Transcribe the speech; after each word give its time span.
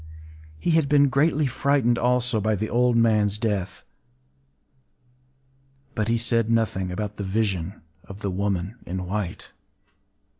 He 0.57 0.71
had 0.71 0.89
been 0.89 1.09
greatly 1.09 1.45
frightened 1.45 1.99
also 1.99 2.41
by 2.41 2.55
the 2.55 2.71
old 2.71 2.95
man’s 2.97 3.37
death; 3.37 3.83
but 5.93 6.07
he 6.07 6.17
said 6.17 6.49
nothing 6.49 6.89
about 6.91 7.17
the 7.17 7.23
vision 7.23 7.79
of 8.05 8.21
the 8.21 8.31
woman 8.31 8.77
in 8.87 9.05
white. 9.05 9.51